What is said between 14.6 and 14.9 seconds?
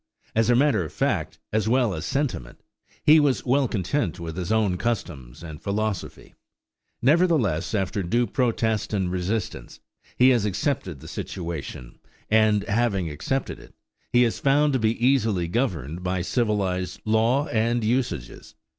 to